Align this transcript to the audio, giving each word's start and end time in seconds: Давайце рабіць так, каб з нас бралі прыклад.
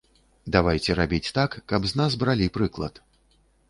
Давайце 0.55 0.95
рабіць 1.01 1.33
так, 1.41 1.51
каб 1.75 1.81
з 1.93 2.03
нас 2.03 2.11
бралі 2.25 2.53
прыклад. 2.61 2.93